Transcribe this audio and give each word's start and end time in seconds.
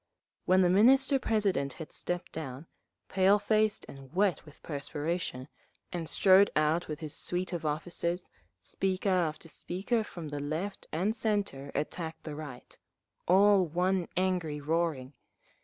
When 0.45 0.61
the 0.63 0.69
Minister 0.71 1.19
President 1.19 1.73
had 1.73 1.91
stepped 1.91 2.31
down, 2.31 2.65
pale 3.07 3.37
faced 3.37 3.85
and 3.87 4.11
wet 4.11 4.43
with 4.47 4.63
perspiration, 4.63 5.47
and 5.93 6.09
strode 6.09 6.49
out 6.55 6.87
with 6.87 7.01
his 7.01 7.13
suite 7.13 7.53
of 7.53 7.67
officers, 7.67 8.31
speaker 8.59 9.09
after 9.11 9.47
speaker 9.47 10.03
from 10.03 10.29
the 10.29 10.39
Left 10.39 10.87
and 10.91 11.15
Centre 11.15 11.71
attacked 11.75 12.23
the 12.23 12.33
Right, 12.33 12.79
all 13.27 13.67
one 13.67 14.07
angry 14.17 14.59
roaring. 14.59 15.13